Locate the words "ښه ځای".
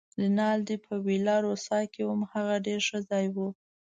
2.87-3.25